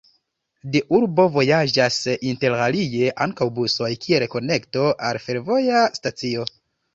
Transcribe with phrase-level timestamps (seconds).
[0.75, 1.97] De urbo vojaĝas
[2.31, 6.49] interalie ankaŭ busoj kiel konekto al fervoja stacio.